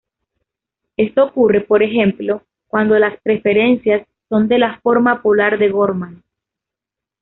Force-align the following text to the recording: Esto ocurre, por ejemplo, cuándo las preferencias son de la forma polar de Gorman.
Esto 0.97 1.25
ocurre, 1.25 1.61
por 1.61 1.83
ejemplo, 1.83 2.41
cuándo 2.65 2.97
las 2.97 3.21
preferencias 3.21 4.01
son 4.29 4.47
de 4.47 4.57
la 4.57 4.79
forma 4.79 5.21
polar 5.21 5.59
de 5.59 5.69
Gorman. 5.69 6.23